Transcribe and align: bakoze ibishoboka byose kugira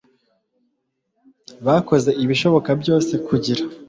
bakoze 1.65 2.09
ibishoboka 2.23 2.69
byose 2.81 3.13
kugira 3.27 3.63